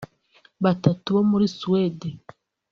[0.63, 2.09] batatu bo muri Swede